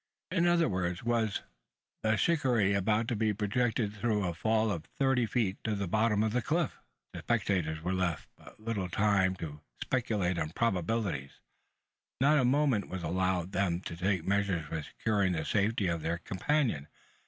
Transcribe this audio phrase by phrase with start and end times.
[0.31, 1.43] In other words, was
[2.01, 6.23] the shikaree about to be projected through a fall of thirty feet to the bottom
[6.23, 6.79] of the cliff?
[7.13, 11.39] The spectators were left but little time to speculate on probabilities.
[12.19, 16.17] Not a moment was allowed them to take measures for securing the safety of their
[16.17, 16.87] companion.